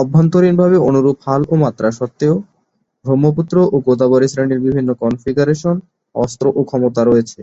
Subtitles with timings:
[0.00, 2.34] অভ্যন্তরীণভাবে অনুরূপ হাল ও মাত্রা সত্ত্বেও,
[3.04, 5.76] ব্রহ্মপুত্র ও গোদাবরী শ্রেণির বিভিন্ন কনফিগারেশন,
[6.14, 7.40] অস্ত্র ও ক্ষমতা রয়েছে।